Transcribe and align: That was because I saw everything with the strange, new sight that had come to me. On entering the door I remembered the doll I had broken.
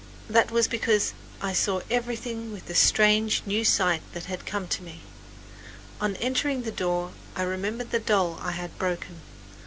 That 0.27 0.49
was 0.49 0.67
because 0.67 1.13
I 1.41 1.53
saw 1.53 1.81
everything 1.91 2.51
with 2.51 2.65
the 2.65 2.73
strange, 2.73 3.43
new 3.45 3.63
sight 3.63 4.01
that 4.13 4.25
had 4.25 4.47
come 4.47 4.67
to 4.69 4.81
me. 4.81 5.01
On 6.01 6.15
entering 6.15 6.63
the 6.63 6.71
door 6.71 7.11
I 7.35 7.43
remembered 7.43 7.91
the 7.91 7.99
doll 7.99 8.39
I 8.41 8.49
had 8.53 8.75
broken. 8.79 9.21